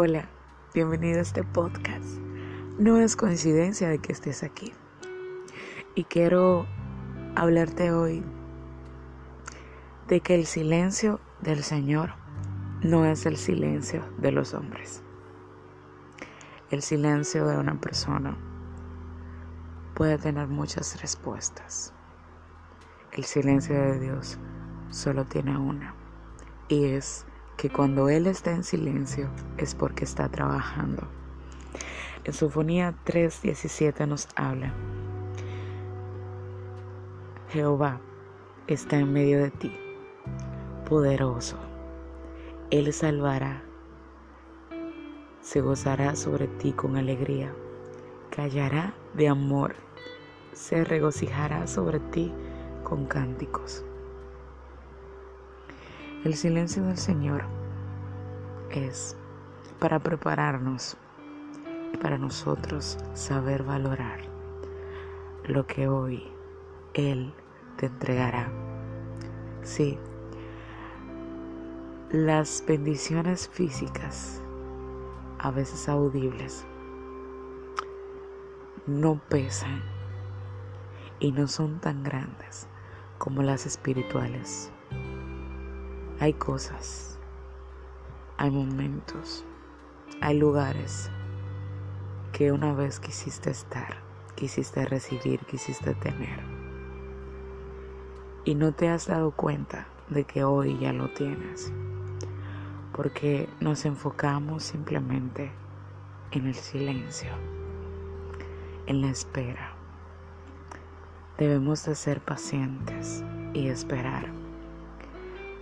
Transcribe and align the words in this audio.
Hola, 0.00 0.28
bienvenido 0.74 1.18
a 1.18 1.22
este 1.22 1.42
podcast. 1.42 2.06
No 2.78 2.98
es 2.98 3.16
coincidencia 3.16 3.88
de 3.88 3.98
que 3.98 4.12
estés 4.12 4.44
aquí. 4.44 4.72
Y 5.96 6.04
quiero 6.04 6.68
hablarte 7.34 7.90
hoy 7.90 8.22
de 10.06 10.20
que 10.20 10.36
el 10.36 10.46
silencio 10.46 11.18
del 11.40 11.64
Señor 11.64 12.10
no 12.80 13.06
es 13.06 13.26
el 13.26 13.36
silencio 13.36 14.08
de 14.18 14.30
los 14.30 14.54
hombres. 14.54 15.02
El 16.70 16.82
silencio 16.82 17.44
de 17.48 17.58
una 17.58 17.80
persona 17.80 18.36
puede 19.96 20.16
tener 20.16 20.46
muchas 20.46 21.02
respuestas. 21.02 21.92
El 23.10 23.24
silencio 23.24 23.74
de 23.74 23.98
Dios 23.98 24.38
solo 24.90 25.24
tiene 25.24 25.58
una 25.58 25.96
y 26.68 26.84
es 26.84 27.26
que 27.58 27.70
cuando 27.70 28.08
Él 28.08 28.28
está 28.28 28.52
en 28.52 28.62
silencio 28.62 29.28
es 29.56 29.74
porque 29.74 30.04
está 30.04 30.28
trabajando. 30.28 31.02
En 32.22 32.32
Sinfonía 32.32 32.94
3:17 33.04 34.06
nos 34.06 34.28
habla, 34.36 34.72
Jehová 37.50 38.00
está 38.68 38.98
en 38.98 39.12
medio 39.12 39.42
de 39.42 39.50
ti, 39.50 39.72
poderoso. 40.88 41.56
Él 42.70 42.92
salvará, 42.92 43.62
se 45.40 45.60
gozará 45.60 46.14
sobre 46.14 46.46
ti 46.46 46.72
con 46.72 46.96
alegría, 46.96 47.52
callará 48.30 48.94
de 49.14 49.28
amor, 49.28 49.74
se 50.52 50.84
regocijará 50.84 51.66
sobre 51.66 51.98
ti 51.98 52.32
con 52.84 53.06
cánticos. 53.06 53.84
El 56.24 56.34
silencio 56.34 56.82
del 56.82 56.98
Señor 56.98 57.57
es 58.70 59.16
para 59.78 59.98
prepararnos, 59.98 60.96
para 62.02 62.18
nosotros 62.18 62.98
saber 63.14 63.62
valorar 63.62 64.20
lo 65.44 65.66
que 65.66 65.88
hoy 65.88 66.22
Él 66.94 67.32
te 67.76 67.86
entregará. 67.86 68.50
Sí, 69.62 69.98
las 72.10 72.64
bendiciones 72.66 73.48
físicas, 73.48 74.42
a 75.38 75.50
veces 75.50 75.88
audibles, 75.88 76.66
no 78.86 79.20
pesan 79.28 79.82
y 81.20 81.32
no 81.32 81.48
son 81.48 81.80
tan 81.80 82.02
grandes 82.02 82.66
como 83.18 83.42
las 83.42 83.66
espirituales. 83.66 84.70
Hay 86.20 86.32
cosas, 86.32 87.17
hay 88.38 88.50
momentos, 88.50 89.44
hay 90.20 90.38
lugares 90.38 91.10
que 92.32 92.52
una 92.52 92.72
vez 92.72 93.00
quisiste 93.00 93.50
estar, 93.50 93.96
quisiste 94.36 94.84
recibir, 94.84 95.40
quisiste 95.40 95.94
tener. 95.94 96.40
Y 98.44 98.54
no 98.54 98.72
te 98.72 98.88
has 98.88 99.08
dado 99.08 99.32
cuenta 99.32 99.88
de 100.08 100.22
que 100.24 100.44
hoy 100.44 100.78
ya 100.78 100.92
lo 100.92 101.10
tienes. 101.10 101.72
Porque 102.92 103.48
nos 103.60 103.84
enfocamos 103.84 104.62
simplemente 104.62 105.50
en 106.30 106.46
el 106.46 106.54
silencio, 106.54 107.30
en 108.86 109.02
la 109.02 109.10
espera. 109.10 109.72
Debemos 111.36 111.84
de 111.84 111.94
ser 111.94 112.20
pacientes 112.20 113.24
y 113.52 113.68
esperar 113.68 114.26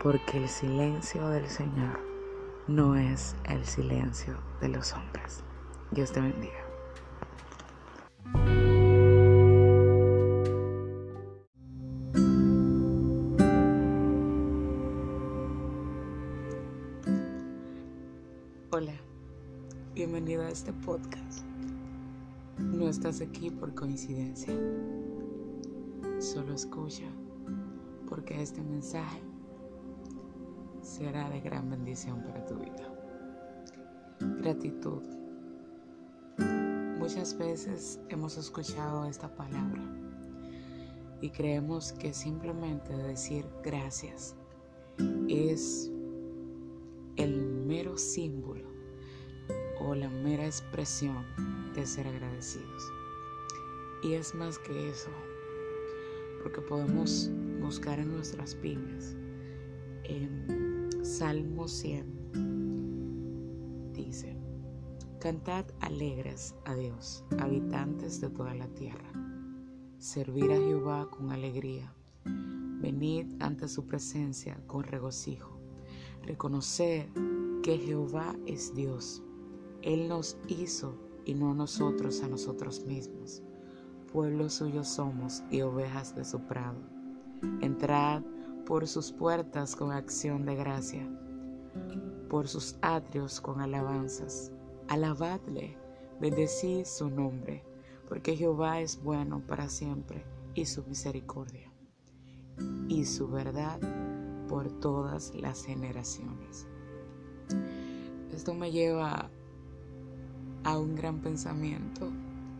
porque 0.03 0.39
el 0.39 0.49
silencio 0.49 1.29
del 1.31 1.49
Señor 1.49 2.06
no 2.69 2.97
es 2.97 3.37
el 3.45 3.65
silencio 3.65 4.37
de 4.61 4.69
los 4.69 4.93
hombres. 4.93 5.45
Dios 5.93 6.11
te 6.11 6.21
bendiga. 6.21 6.53
Hola, 18.71 18.95
bienvenido 19.95 20.43
a 20.43 20.49
este 20.49 20.73
podcast. 20.73 21.45
No 22.59 22.89
estás 22.89 23.21
aquí 23.21 23.51
por 23.51 23.75
coincidencia. 23.75 24.53
Solo 26.19 26.55
escucha 26.55 27.05
porque 28.09 28.43
este 28.43 28.61
mensaje 28.61 29.26
será 30.97 31.29
de 31.29 31.41
gran 31.41 31.69
bendición 31.69 32.23
para 32.23 32.43
tu 32.47 32.55
vida. 32.57 32.91
Gratitud. 34.41 35.03
Muchas 36.99 37.37
veces 37.37 38.01
hemos 38.09 38.39
escuchado 38.39 39.05
esta 39.05 39.29
palabra 39.37 39.83
y 41.21 41.29
creemos 41.29 41.93
que 41.93 42.15
simplemente 42.15 42.97
decir 42.97 43.45
gracias 43.63 44.37
es 45.29 45.93
el 47.17 47.45
mero 47.67 47.99
símbolo 47.99 48.67
o 49.81 49.95
la 49.95 50.09
mera 50.09 50.47
expresión 50.47 51.27
de 51.75 51.85
ser 51.87 52.07
agradecidos. 52.07 52.91
Y 54.03 54.15
es 54.15 54.35
más 54.35 54.59
que 54.61 54.89
eso, 54.89 55.11
porque 56.43 56.63
podemos 56.63 57.31
buscar 57.61 57.99
en 57.99 58.13
nuestras 58.13 58.55
pymes, 58.55 59.15
en 60.05 60.66
Salmo 61.19 61.67
100 61.67 63.93
dice, 63.95 64.37
Cantad 65.19 65.65
alegres 65.81 66.55
a 66.67 66.75
Dios, 66.75 67.25
habitantes 67.39 68.21
de 68.21 68.29
toda 68.29 68.53
la 68.53 68.69
tierra. 68.69 69.11
Servir 69.97 70.53
a 70.53 70.57
Jehová 70.57 71.09
con 71.09 71.33
alegría. 71.33 71.91
Venid 72.27 73.29
ante 73.41 73.67
su 73.67 73.87
presencia 73.87 74.61
con 74.67 74.85
regocijo. 74.85 75.59
Reconocer 76.23 77.09
que 77.63 77.79
Jehová 77.79 78.37
es 78.45 78.75
Dios. 78.75 79.23
Él 79.81 80.09
nos 80.09 80.37
hizo 80.49 80.99
y 81.25 81.33
no 81.33 81.55
nosotros 81.55 82.23
a 82.25 82.29
nosotros 82.29 82.85
mismos. 82.85 83.43
Pueblo 84.13 84.51
suyo 84.51 84.85
somos 84.85 85.43
y 85.51 85.63
ovejas 85.63 86.15
de 86.15 86.27
su 86.27 86.41
prado. 86.41 86.83
Entrad 87.63 88.23
por 88.67 88.89
sus 88.89 89.13
puertas 89.13 89.77
con 89.77 89.93
acción 89.93 90.45
de 90.45 90.57
gracia, 90.57 91.09
por 92.29 92.49
sus 92.49 92.77
atrios 92.83 93.41
con 93.41 93.61
alabanzas. 93.61 94.51
Alabadle, 94.89 95.77
bendecid 96.21 96.85
su 96.85 97.09
nombre, 97.09 97.65
porque 98.09 98.37
Jehová 98.37 98.81
es 98.81 99.03
bueno 99.03 99.41
para 99.47 99.69
siempre 99.69 100.25
y 100.55 100.67
su 100.67 100.83
misericordia 100.85 101.71
y 102.89 103.05
su 103.05 103.29
verdad 103.29 103.79
por 104.49 104.71
todas 104.81 105.33
las 105.35 105.65
generaciones. 105.65 106.67
Esto 108.33 108.53
me 108.53 108.73
lleva 108.73 109.31
a 110.65 110.79
un 110.79 110.97
gran 110.97 111.21
pensamiento 111.21 112.11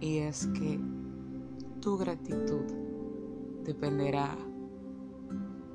y 0.01 0.19
es 0.19 0.47
que 0.49 0.79
tu 1.81 1.99
gratitud 1.99 2.65
dependerá 3.65 4.37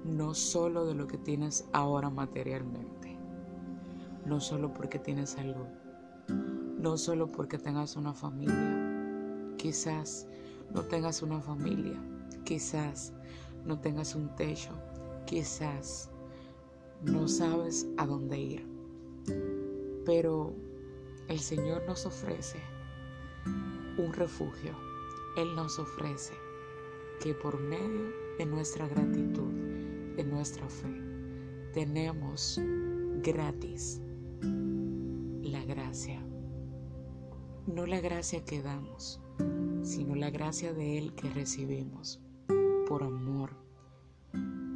no 0.04 0.34
solo 0.34 0.86
de 0.86 0.96
lo 0.96 1.08
que 1.08 1.18
tienes 1.18 1.66
ahora 1.74 2.10
materialmente, 2.10 3.18
no 4.26 4.40
solo 4.40 4.74
porque 4.74 5.00
tienes 5.00 5.32
salud, 5.32 5.68
no 6.80 6.98
solo 6.98 7.32
porque 7.32 7.58
tengas 7.58 7.96
una 7.96 8.14
familia, 8.14 9.56
quizás 9.58 10.28
no 10.74 10.82
tengas 10.84 11.22
una 11.22 11.40
familia, 11.40 12.02
quizás 12.44 13.14
no 13.66 13.80
tengas 13.80 14.16
un 14.16 14.36
techo, 14.36 14.72
quizás 15.26 16.10
no 17.04 17.28
sabes 17.28 17.88
a 17.98 18.06
dónde 18.06 18.40
ir, 18.40 18.68
pero 20.06 20.54
el 21.28 21.40
Señor 21.40 21.84
nos 21.88 22.06
ofrece 22.06 22.60
un 23.98 24.14
refugio, 24.14 24.76
Él 25.38 25.56
nos 25.56 25.78
ofrece 25.80 26.34
que 27.22 27.34
por 27.34 27.60
medio 27.60 28.12
de 28.38 28.46
nuestra 28.46 28.88
gratitud, 28.88 29.61
de 30.16 30.24
nuestra 30.24 30.68
fe, 30.68 30.90
tenemos 31.74 32.60
gratis 33.24 34.02
la 35.42 35.64
gracia. 35.66 36.22
No 37.68 37.86
la 37.86 38.02
gracia 38.02 38.44
que 38.44 38.62
damos, 38.62 39.20
sino 39.84 40.16
la 40.16 40.30
gracia 40.30 40.74
de 40.74 40.98
Él 40.98 41.14
que 41.14 41.30
recibimos 41.30 42.20
por 42.88 43.04
amor. 43.04 43.52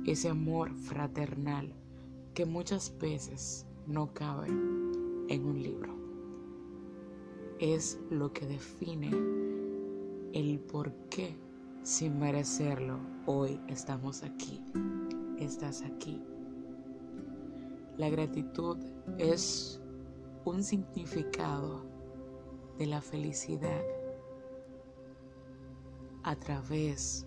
Ese 0.05 0.29
amor 0.29 0.73
fraternal 0.75 1.73
que 2.33 2.45
muchas 2.45 2.95
veces 2.99 3.65
no 3.87 4.13
cabe 4.13 4.47
en 4.47 5.45
un 5.45 5.61
libro. 5.61 5.95
Es 7.59 7.99
lo 8.09 8.31
que 8.33 8.45
define 8.45 9.11
el 10.33 10.59
por 10.59 10.91
qué 11.09 11.35
sin 11.85 12.17
merecerlo, 12.17 12.99
hoy 13.27 13.59
estamos 13.67 14.23
aquí, 14.23 14.59
estás 15.39 15.81
aquí. 15.81 16.21
La 17.97 18.09
gratitud 18.09 18.77
es 19.17 19.81
un 20.43 20.63
significado 20.63 21.85
de 22.77 22.85
la 22.87 23.01
felicidad 23.01 23.81
a 26.23 26.35
través 26.35 27.25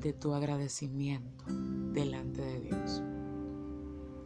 de 0.00 0.12
tu 0.12 0.32
agradecimiento 0.34 1.44
delante 1.92 2.40
de 2.40 2.60
Dios. 2.60 3.02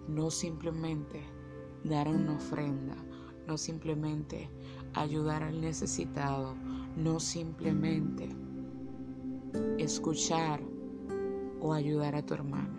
No 0.09 0.31
simplemente 0.31 1.23
dar 1.85 2.09
una 2.09 2.37
ofrenda, 2.37 2.97
no 3.47 3.59
simplemente 3.59 4.49
ayudar 4.95 5.43
al 5.43 5.61
necesitado, 5.61 6.55
no 6.97 7.21
simplemente 7.21 8.29
escuchar 9.79 10.61
o 11.67 11.73
ayudar 11.73 12.15
a 12.15 12.25
tu 12.25 12.35
hermano. 12.35 12.79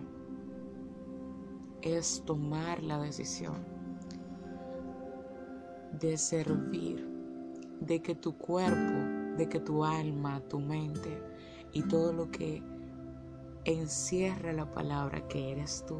Es 1.81 2.23
tomar 2.25 2.81
la 2.81 2.99
decisión 2.99 3.65
de 5.99 6.17
servir, 6.17 7.05
de 7.81 8.01
que 8.01 8.15
tu 8.15 8.37
cuerpo, 8.37 9.35
de 9.37 9.47
que 9.49 9.59
tu 9.59 9.83
alma, 9.83 10.41
tu 10.47 10.59
mente 10.59 11.21
y 11.73 11.81
todo 11.83 12.13
lo 12.13 12.31
que 12.31 12.63
encierra 13.65 14.53
la 14.53 14.71
palabra 14.71 15.27
que 15.27 15.51
eres 15.51 15.85
tú, 15.85 15.99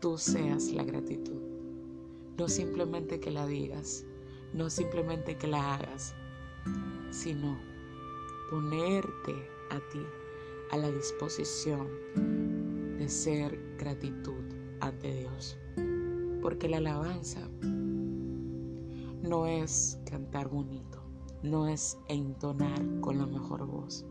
tú 0.00 0.18
seas 0.18 0.70
la 0.72 0.84
gratitud. 0.84 1.40
No 2.36 2.48
simplemente 2.48 3.18
que 3.18 3.30
la 3.30 3.46
digas, 3.46 4.04
no 4.52 4.68
simplemente 4.68 5.36
que 5.36 5.46
la 5.46 5.74
hagas, 5.74 6.14
sino 7.10 7.58
ponerte 8.50 9.34
a 9.70 9.78
ti 9.90 10.17
a 10.70 10.76
la 10.76 10.90
disposición 10.90 11.88
de 12.98 13.08
ser 13.08 13.76
gratitud 13.78 14.44
ante 14.80 15.14
Dios. 15.14 15.58
Porque 16.42 16.68
la 16.68 16.78
alabanza 16.78 17.48
no 19.22 19.46
es 19.46 19.98
cantar 20.04 20.48
bonito, 20.48 21.02
no 21.42 21.68
es 21.68 21.98
entonar 22.08 22.82
con 23.00 23.18
la 23.18 23.26
mejor 23.26 23.66
voz. 23.66 24.04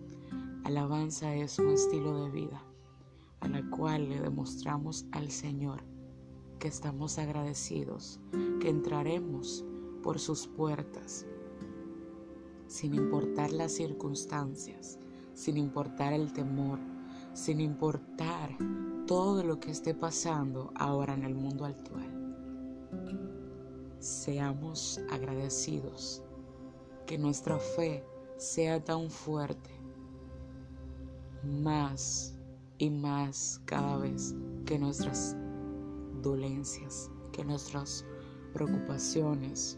Alabanza 0.64 1.34
es 1.36 1.60
un 1.60 1.70
estilo 1.70 2.26
de 2.26 2.32
vida 2.32 2.64
a 3.40 3.48
la 3.48 3.68
cual 3.70 4.10
le 4.10 4.20
demostramos 4.20 5.06
al 5.12 5.30
Señor 5.32 5.82
que 6.60 6.68
estamos 6.68 7.20
agradecidos, 7.20 8.20
que 8.60 8.70
entraremos 8.70 9.64
por 10.02 10.20
sus 10.20 10.48
puertas, 10.48 11.26
sin 12.68 12.96
importar 12.96 13.52
las 13.52 13.74
circunstancias, 13.74 15.00
sin 15.38 15.56
importar 15.56 16.14
el 16.14 16.34
temor, 16.34 16.80
sin 17.34 17.62
importar 17.62 18.50
todo 19.06 19.44
lo 19.44 19.60
que 19.60 19.70
esté 19.70 19.94
pasando 19.94 20.72
ahora 20.74 21.14
en 21.14 21.24
el 21.24 21.36
mundo 21.36 21.64
actual. 21.64 22.12
Seamos 24.00 25.00
agradecidos, 25.12 26.24
que 27.06 27.20
nuestra 27.20 27.60
fe 27.60 28.04
sea 28.38 28.84
tan 28.84 29.12
fuerte, 29.12 29.70
más 31.44 32.36
y 32.80 32.90
más 32.90 33.62
cada 33.66 33.98
vez 33.98 34.36
que 34.66 34.80
nuestras 34.80 35.38
dolencias, 36.24 37.12
que 37.32 37.46
nuestras 37.46 38.04
preocupaciones, 38.54 39.78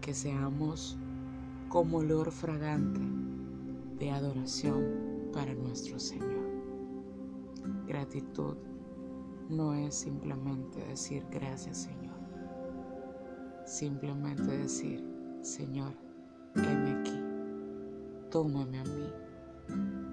que 0.00 0.12
seamos 0.12 0.98
como 1.68 1.98
olor 1.98 2.32
fragante 2.32 3.00
de 3.98 4.10
adoración 4.10 5.30
para 5.32 5.54
nuestro 5.54 5.98
Señor. 5.98 6.44
Gratitud 7.86 8.56
no 9.48 9.74
es 9.74 9.94
simplemente 9.94 10.84
decir 10.86 11.24
gracias 11.30 11.78
Señor, 11.78 12.16
simplemente 13.66 14.58
decir 14.58 15.04
Señor, 15.42 15.92
heme 16.56 17.00
aquí, 17.00 17.20
tómame 18.30 18.78
a 18.78 18.84
mí, 18.84 19.12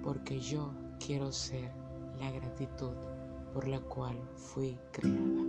porque 0.03 0.39
yo 0.39 0.71
quiero 1.05 1.31
ser 1.31 1.71
la 2.19 2.31
gratitud 2.31 2.91
por 3.53 3.67
la 3.67 3.79
cual 3.79 4.17
fui 4.35 4.77
creada. 4.91 5.40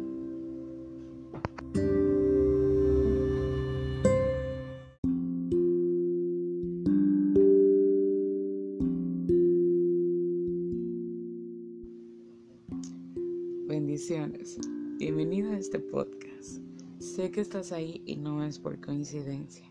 Bienvenida 14.99 15.51
a 15.51 15.59
este 15.59 15.79
podcast. 15.79 16.61
Sé 16.99 17.31
que 17.31 17.41
estás 17.41 17.73
ahí 17.73 18.03
y 18.07 18.17
no 18.17 18.45
es 18.45 18.59
por 18.59 18.81
coincidencia. 18.81 19.65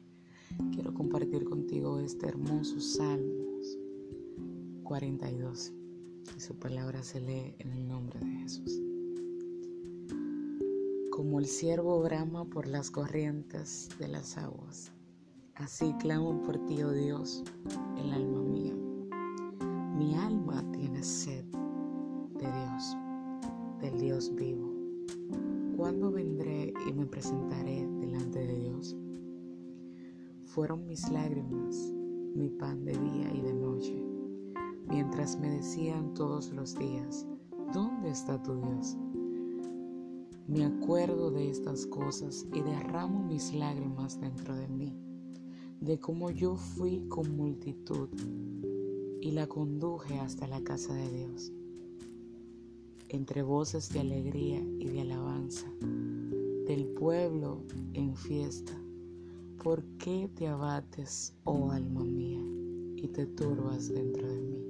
Quiero 0.73 0.93
compartir 0.93 1.45
contigo 1.45 1.99
este 1.99 2.27
hermoso 2.27 2.79
Salmos 2.79 3.77
42. 4.83 5.73
Y 6.35 6.39
su 6.39 6.55
palabra 6.55 7.01
se 7.03 7.21
lee 7.21 7.55
en 7.59 7.71
el 7.71 7.87
nombre 7.87 8.19
de 8.19 8.31
Jesús. 8.39 8.81
Como 11.11 11.39
el 11.39 11.45
siervo 11.45 12.01
brama 12.01 12.45
por 12.45 12.67
las 12.67 12.91
corrientes 12.91 13.89
de 13.99 14.07
las 14.07 14.37
aguas, 14.37 14.91
así 15.55 15.93
clamo 15.99 16.41
por 16.43 16.65
ti, 16.65 16.81
oh 16.83 16.91
Dios, 16.91 17.43
el 17.97 18.11
alma 18.11 18.41
mía. 18.41 18.75
Mi 19.97 20.15
alma 20.15 20.65
tiene 20.71 21.03
sed 21.03 21.45
de 21.45 22.51
Dios 22.51 22.97
del 23.81 23.99
Dios 23.99 24.33
vivo. 24.35 24.70
¿Cuándo 25.81 26.11
vendré 26.11 26.75
y 26.87 26.93
me 26.93 27.07
presentaré 27.07 27.87
delante 27.99 28.37
de 28.37 28.59
Dios? 28.59 28.95
Fueron 30.45 30.85
mis 30.85 31.09
lágrimas, 31.09 31.75
mi 32.35 32.51
pan 32.51 32.85
de 32.85 32.91
día 32.91 33.33
y 33.33 33.41
de 33.41 33.53
noche, 33.55 34.05
mientras 34.87 35.39
me 35.39 35.49
decían 35.49 36.13
todos 36.13 36.51
los 36.53 36.75
días, 36.75 37.25
¿dónde 37.73 38.11
está 38.11 38.39
tu 38.43 38.53
Dios? 38.57 38.95
Me 40.47 40.65
acuerdo 40.65 41.31
de 41.31 41.49
estas 41.49 41.87
cosas 41.87 42.45
y 42.53 42.61
derramo 42.61 43.23
mis 43.23 43.51
lágrimas 43.51 44.21
dentro 44.21 44.55
de 44.55 44.67
mí, 44.67 44.95
de 45.79 45.99
cómo 45.99 46.29
yo 46.29 46.57
fui 46.57 47.07
con 47.07 47.35
multitud 47.35 48.07
y 49.19 49.31
la 49.31 49.47
conduje 49.47 50.19
hasta 50.19 50.45
la 50.45 50.63
casa 50.63 50.93
de 50.93 51.09
Dios 51.09 51.51
entre 53.11 53.43
voces 53.43 53.89
de 53.89 53.99
alegría 53.99 54.65
y 54.79 54.87
de 54.87 55.01
alabanza, 55.01 55.67
del 56.65 56.87
pueblo 56.97 57.61
en 57.93 58.15
fiesta. 58.15 58.71
¿Por 59.61 59.83
qué 59.97 60.29
te 60.33 60.47
abates, 60.47 61.33
oh 61.43 61.71
alma 61.71 62.05
mía, 62.05 62.39
y 62.95 63.09
te 63.09 63.25
turbas 63.25 63.89
dentro 63.89 64.25
de 64.25 64.41
mí? 64.41 64.63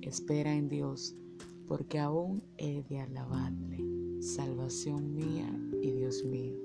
Espera 0.00 0.54
en 0.54 0.70
Dios, 0.70 1.16
porque 1.66 1.98
aún 1.98 2.42
he 2.56 2.82
de 2.84 3.00
alabarle, 3.00 4.22
salvación 4.22 5.14
mía 5.14 5.54
y 5.82 5.90
Dios 5.90 6.24
mío. 6.24 6.56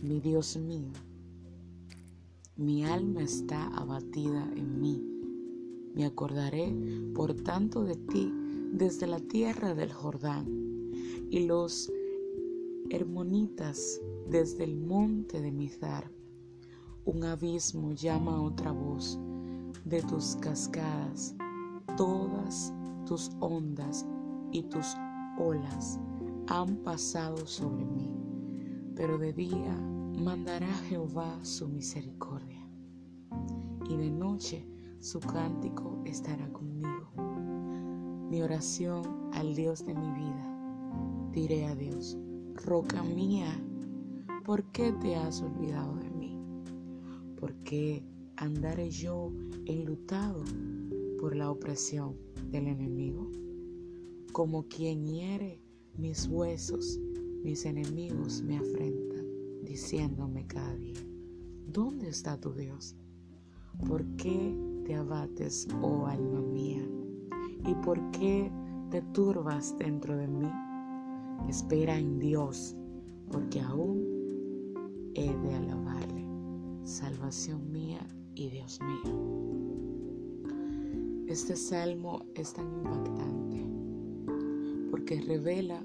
Mi 0.00 0.18
Dios 0.20 0.56
mío, 0.56 0.92
mi 2.56 2.86
alma 2.86 3.22
está 3.22 3.66
abatida 3.66 4.50
en 4.56 4.80
mí. 4.80 5.04
Me 5.94 6.06
acordaré, 6.06 6.74
por 7.14 7.34
tanto, 7.34 7.84
de 7.84 7.96
ti 7.96 8.32
desde 8.72 9.06
la 9.06 9.18
tierra 9.18 9.74
del 9.74 9.92
Jordán 9.92 10.46
y 11.30 11.46
los 11.46 11.92
hermonitas 12.90 14.00
desde 14.28 14.64
el 14.64 14.76
monte 14.76 15.40
de 15.40 15.50
Mizar. 15.50 16.10
Un 17.04 17.24
abismo 17.24 17.92
llama 17.92 18.36
a 18.36 18.42
otra 18.42 18.72
voz 18.72 19.18
de 19.84 20.02
tus 20.02 20.36
cascadas, 20.36 21.34
todas 21.96 22.72
tus 23.06 23.30
ondas 23.40 24.06
y 24.52 24.62
tus 24.64 24.86
olas 25.38 25.98
han 26.46 26.76
pasado 26.78 27.46
sobre 27.46 27.84
mí, 27.84 28.10
pero 28.94 29.18
de 29.18 29.32
día 29.32 29.74
mandará 30.18 30.72
Jehová 30.88 31.38
su 31.42 31.68
misericordia 31.68 32.68
y 33.88 33.96
de 33.96 34.10
noche 34.10 34.64
su 34.98 35.18
cántico 35.20 36.02
estará 36.04 36.52
conmigo 36.52 37.29
mi 38.30 38.42
oración 38.42 39.02
al 39.32 39.56
Dios 39.56 39.84
de 39.84 39.92
mi 39.92 40.08
vida. 40.12 41.30
Diré 41.32 41.66
a 41.66 41.74
Dios, 41.74 42.16
roca 42.54 43.02
mía, 43.02 43.60
¿por 44.44 44.62
qué 44.70 44.92
te 44.92 45.16
has 45.16 45.42
olvidado 45.42 45.96
de 45.96 46.10
mí? 46.10 46.38
¿Por 47.40 47.52
qué 47.64 48.04
andaré 48.36 48.88
yo 48.88 49.32
enlutado 49.66 50.44
por 51.18 51.34
la 51.34 51.50
opresión 51.50 52.16
del 52.52 52.68
enemigo? 52.68 53.28
Como 54.32 54.62
quien 54.68 55.08
hiere 55.08 55.60
mis 55.98 56.28
huesos, 56.28 57.00
mis 57.42 57.64
enemigos 57.64 58.42
me 58.42 58.58
afrentan, 58.58 59.26
diciéndome 59.64 60.46
cada 60.46 60.76
día, 60.76 61.00
¿dónde 61.66 62.08
está 62.08 62.40
tu 62.40 62.52
Dios? 62.52 62.94
¿Por 63.88 64.04
qué 64.14 64.54
te 64.84 64.94
abates, 64.94 65.66
oh 65.82 66.06
alma 66.06 66.40
mía? 66.40 66.86
¿Y 67.66 67.74
por 67.74 67.98
qué 68.10 68.50
te 68.90 69.02
turbas 69.12 69.76
dentro 69.78 70.16
de 70.16 70.26
mí? 70.26 70.50
Espera 71.48 71.98
en 71.98 72.18
Dios, 72.18 72.76
porque 73.30 73.60
aún 73.60 75.12
he 75.14 75.32
de 75.34 75.54
alabarle, 75.54 76.26
salvación 76.84 77.70
mía 77.70 78.06
y 78.34 78.48
Dios 78.50 78.80
mío. 78.80 79.14
Este 81.26 81.54
salmo 81.54 82.24
es 82.34 82.52
tan 82.54 82.66
impactante 82.72 83.64
porque 84.90 85.20
revela 85.20 85.84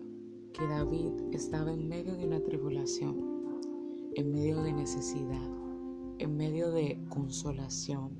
que 0.53 0.65
David 0.67 1.11
estaba 1.31 1.71
en 1.71 1.87
medio 1.87 2.15
de 2.15 2.25
una 2.25 2.39
tribulación, 2.39 3.15
en 4.15 4.31
medio 4.31 4.63
de 4.63 4.73
necesidad, 4.73 5.49
en 6.17 6.37
medio 6.37 6.71
de 6.71 6.99
consolación, 7.09 8.11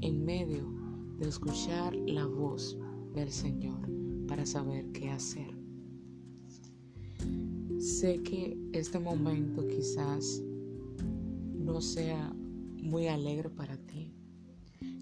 en 0.00 0.24
medio 0.24 0.79
de 1.20 1.28
escuchar 1.28 1.94
la 1.94 2.24
voz 2.24 2.78
del 3.14 3.30
Señor 3.30 3.78
para 4.26 4.46
saber 4.46 4.90
qué 4.92 5.10
hacer. 5.10 5.54
Sé 7.78 8.22
que 8.22 8.58
este 8.72 8.98
momento 8.98 9.66
quizás 9.68 10.42
no 11.52 11.82
sea 11.82 12.32
muy 12.82 13.06
alegre 13.06 13.50
para 13.50 13.76
ti. 13.76 14.14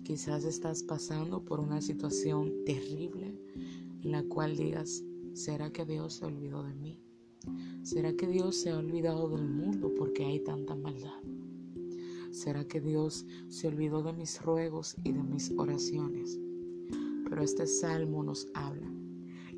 Quizás 0.03 0.45
estás 0.45 0.83
pasando 0.83 1.45
por 1.45 1.61
una 1.61 1.81
situación 1.81 2.53
terrible 2.67 3.41
en 4.03 4.11
la 4.11 4.25
cual 4.25 4.57
digas, 4.57 5.05
¿será 5.35 5.73
que 5.73 5.85
Dios 5.85 6.15
se 6.15 6.25
olvidó 6.25 6.65
de 6.65 6.75
mí? 6.75 7.01
¿Será 7.85 8.13
que 8.15 8.27
Dios 8.27 8.57
se 8.57 8.71
ha 8.71 8.79
olvidado 8.79 9.29
del 9.29 9.47
mundo 9.47 9.93
porque 9.97 10.25
hay 10.25 10.41
tanta 10.41 10.75
maldad? 10.75 11.23
¿Será 12.31 12.67
que 12.67 12.81
Dios 12.81 13.27
se 13.49 13.69
olvidó 13.69 14.03
de 14.03 14.13
mis 14.13 14.43
ruegos 14.43 14.97
y 15.05 15.13
de 15.13 15.23
mis 15.23 15.53
oraciones? 15.57 16.39
Pero 17.29 17.43
este 17.43 17.67
salmo 17.67 18.23
nos 18.23 18.49
habla 18.55 18.89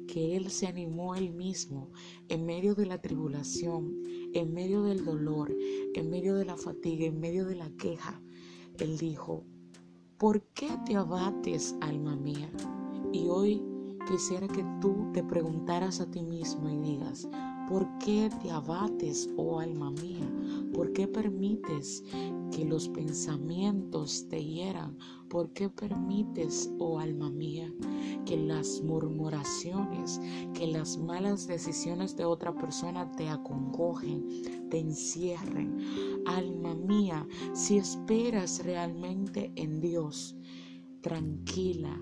que 0.06 0.36
Él 0.36 0.50
se 0.50 0.66
animó 0.66 1.14
Él 1.14 1.32
mismo 1.32 1.88
en 2.28 2.44
medio 2.44 2.74
de 2.74 2.86
la 2.86 3.00
tribulación, 3.00 4.02
en 4.34 4.52
medio 4.52 4.82
del 4.82 5.04
dolor, 5.04 5.54
en 5.94 6.10
medio 6.10 6.34
de 6.34 6.44
la 6.44 6.56
fatiga, 6.56 7.06
en 7.06 7.20
medio 7.20 7.46
de 7.46 7.54
la 7.54 7.70
queja. 7.76 8.20
Él 8.78 8.98
dijo, 8.98 9.44
¿por 10.18 10.42
qué 10.52 10.68
te 10.84 10.96
abates, 10.96 11.76
alma 11.80 12.16
mía? 12.16 12.50
Y 13.12 13.28
hoy 13.28 13.62
quisiera 14.08 14.48
que 14.48 14.64
tú 14.80 15.10
te 15.12 15.22
preguntaras 15.22 16.00
a 16.00 16.10
ti 16.10 16.22
mismo 16.22 16.68
y 16.68 16.76
digas, 16.78 17.28
¿por 17.70 17.86
qué 17.98 18.28
te 18.42 18.50
abates, 18.50 19.30
oh 19.36 19.60
alma 19.60 19.92
mía? 19.92 20.28
¿Por 20.74 20.92
qué 20.92 21.06
permites 21.06 22.02
que 22.50 22.64
los 22.64 22.88
pensamientos 22.88 24.26
te 24.28 24.44
hieran? 24.44 24.98
¿Por 25.28 25.52
qué 25.52 25.68
permites, 25.68 26.68
oh 26.80 26.98
alma 26.98 27.30
mía, 27.30 27.72
que 28.26 28.36
las 28.36 28.82
murmuraciones, 28.82 30.20
que 30.52 30.66
las 30.66 30.98
malas 30.98 31.46
decisiones 31.46 32.16
de 32.16 32.24
otra 32.24 32.52
persona 32.56 33.08
te 33.12 33.28
acongojen, 33.28 34.26
te 34.68 34.80
encierren? 34.80 35.76
Alma 36.26 36.74
mía, 36.74 37.24
si 37.52 37.78
esperas 37.78 38.64
realmente 38.64 39.52
en 39.54 39.80
Dios, 39.80 40.36
tranquila, 41.02 41.96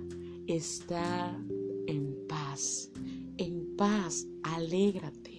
está 0.47 1.39
en 1.87 2.17
paz. 2.27 2.91
En 3.37 3.77
paz, 3.77 4.27
alégrate 4.43 5.38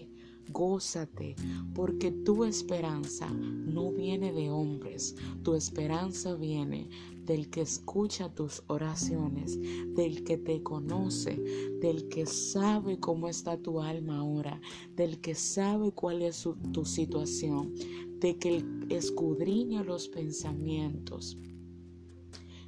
gózate, 0.52 1.36
porque 1.74 2.12
tu 2.12 2.44
esperanza 2.44 3.30
no 3.30 3.92
viene 3.92 4.34
de 4.34 4.50
hombres, 4.50 5.16
tu 5.44 5.56
esperanza 5.56 6.36
viene 6.36 6.90
del 7.30 7.50
que 7.50 7.62
escucha 7.62 8.34
tus 8.34 8.64
oraciones, 8.68 9.60
del 9.96 10.24
que 10.24 10.38
te 10.38 10.64
conoce, 10.64 11.36
del 11.80 12.08
que 12.10 12.26
sabe 12.26 13.00
cómo 13.00 13.28
está 13.28 13.56
tu 13.56 13.82
alma 13.82 14.18
ahora, 14.18 14.60
del 14.96 15.22
que 15.22 15.36
sabe 15.36 15.92
cuál 15.92 16.24
es 16.24 16.48
tu 16.74 16.86
situación, 16.86 17.76
de 18.20 18.38
que 18.38 18.66
escudriña 18.90 19.84
los 19.84 20.08
pensamientos. 20.08 21.38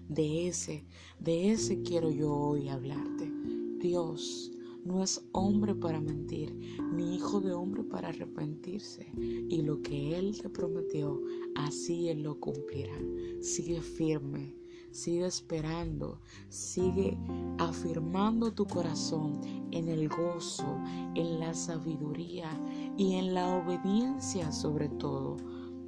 De 0.07 0.47
ese, 0.47 0.85
de 1.19 1.51
ese 1.51 1.81
quiero 1.81 2.11
yo 2.11 2.31
hoy 2.31 2.69
hablarte. 2.69 3.31
Dios, 3.79 4.51
no 4.83 5.03
es 5.03 5.23
hombre 5.31 5.75
para 5.75 5.99
mentir, 5.99 6.53
ni 6.93 7.15
hijo 7.15 7.39
de 7.39 7.53
hombre 7.53 7.83
para 7.83 8.09
arrepentirse. 8.09 9.11
Y 9.17 9.61
lo 9.61 9.81
que 9.81 10.17
Él 10.17 10.39
te 10.41 10.49
prometió, 10.49 11.21
así 11.55 12.09
Él 12.09 12.23
lo 12.23 12.39
cumplirá. 12.39 12.97
Sigue 13.41 13.81
firme, 13.81 14.55
sigue 14.91 15.25
esperando, 15.25 16.19
sigue 16.49 17.17
afirmando 17.59 18.51
tu 18.53 18.65
corazón 18.65 19.41
en 19.71 19.87
el 19.87 20.09
gozo, 20.09 20.77
en 21.15 21.39
la 21.39 21.53
sabiduría 21.53 22.49
y 22.97 23.15
en 23.15 23.33
la 23.33 23.55
obediencia 23.57 24.51
sobre 24.51 24.89
todo 24.89 25.37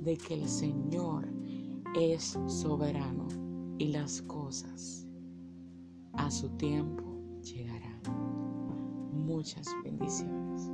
de 0.01 0.17
que 0.17 0.35
el 0.35 0.47
Señor 0.47 1.27
es 1.95 2.37
soberano 2.47 3.27
y 3.77 3.87
las 3.87 4.21
cosas 4.23 5.07
a 6.13 6.29
su 6.29 6.49
tiempo 6.49 7.12
muchas 9.33 9.67
bendiciones. 9.83 10.69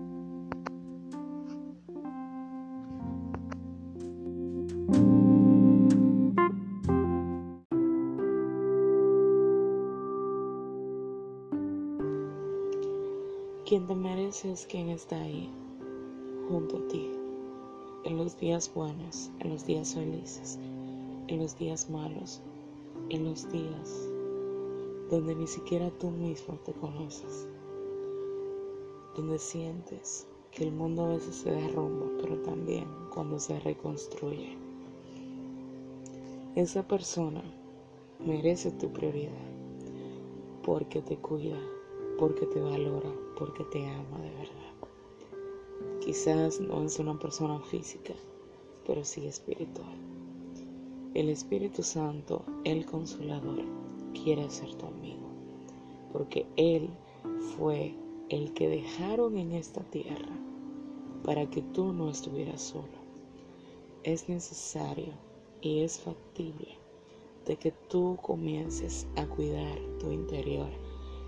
Quien 13.66 13.88
te 13.88 13.96
merece 13.96 14.52
es 14.52 14.66
quien 14.66 14.90
está 14.90 15.22
ahí, 15.22 15.50
junto 16.50 16.78
a 16.78 16.88
ti, 16.90 17.12
en 18.04 18.18
los 18.18 18.38
días 18.40 18.70
buenos, 18.74 19.32
en 19.40 19.52
los 19.52 19.66
días 19.66 19.94
felices, 19.94 20.60
en 21.28 21.40
los 21.40 21.58
días 21.58 21.90
malos, 21.90 22.42
en 23.10 23.24
los 23.24 23.50
días 23.52 24.10
donde 25.10 25.34
ni 25.34 25.48
siquiera 25.48 25.90
tú 25.98 26.12
mismo 26.12 26.56
te 26.66 26.74
conoces 26.74 27.49
donde 29.20 29.38
sientes 29.38 30.26
que 30.50 30.64
el 30.64 30.72
mundo 30.72 31.04
a 31.04 31.10
veces 31.10 31.36
se 31.36 31.52
derrumba, 31.52 32.06
pero 32.22 32.38
también 32.42 32.86
cuando 33.14 33.38
se 33.38 33.60
reconstruye. 33.60 34.58
Esa 36.56 36.88
persona 36.88 37.44
merece 38.26 38.72
tu 38.72 38.90
prioridad 38.94 39.34
porque 40.64 41.02
te 41.02 41.18
cuida, 41.18 41.60
porque 42.18 42.46
te 42.46 42.62
valora, 42.62 43.12
porque 43.38 43.66
te 43.66 43.86
ama 43.88 44.20
de 44.20 44.30
verdad. 44.30 46.00
Quizás 46.00 46.62
no 46.62 46.86
es 46.86 46.98
una 46.98 47.20
persona 47.20 47.60
física, 47.60 48.14
pero 48.88 49.04
sí 49.04 49.28
espiritual. 49.28 49.98
El 51.14 51.28
Espíritu 51.28 51.84
Santo, 51.84 52.46
el 52.64 52.86
Consolador, 52.86 53.66
quiere 54.14 54.50
ser 54.50 54.74
tu 54.76 54.86
amigo, 54.86 55.28
porque 56.14 56.46
Él 56.56 56.90
fue 57.58 57.94
el 58.30 58.54
que 58.54 58.70
dejaron 58.70 59.38
en 59.38 59.54
esta 59.54 59.82
tierra 59.82 60.38
para 61.24 61.50
que 61.50 61.62
tú 61.62 61.94
no 61.94 62.10
estuvieras 62.10 62.62
solo. 62.62 63.00
Es 64.04 64.30
necesario 64.30 65.14
y 65.62 65.80
es 65.80 66.00
factible 66.00 66.78
de 67.46 67.58
que 67.58 67.72
tú 67.90 68.18
comiences 68.22 69.08
a 69.16 69.26
cuidar 69.26 69.78
tu 70.00 70.12
interior, 70.12 70.70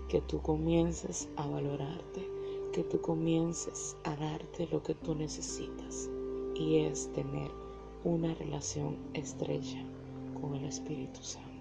que 0.08 0.20
tú 0.22 0.40
comiences 0.40 1.28
a 1.36 1.46
valorarte, 1.48 2.28
que 2.72 2.84
tú 2.84 3.00
comiences 3.00 3.96
a 4.04 4.14
darte 4.16 4.68
lo 4.68 4.82
que 4.82 4.94
tú 4.94 5.14
necesitas 5.14 6.08
y 6.54 6.76
es 6.76 7.12
tener 7.12 7.50
una 8.04 8.32
relación 8.34 8.96
estrecha 9.14 9.84
con 10.40 10.54
el 10.54 10.64
Espíritu 10.66 11.22
Santo. 11.22 11.51